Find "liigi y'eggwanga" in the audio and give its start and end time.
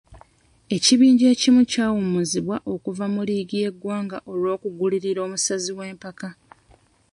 3.27-4.17